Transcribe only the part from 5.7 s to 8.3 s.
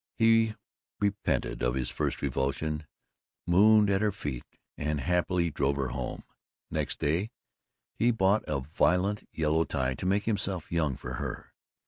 her home. Next day he